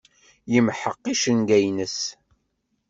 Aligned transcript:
Yemḥeq 0.53 1.01
icenga-nnes. 1.13 1.99